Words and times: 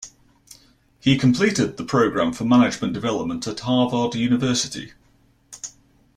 He 0.99 1.15
completed 1.15 1.77
the 1.77 1.83
Program 1.85 2.33
for 2.33 2.43
Management 2.43 2.91
Development 2.93 3.45
at 3.45 3.59
Harvard 3.59 4.15
University. 4.15 4.93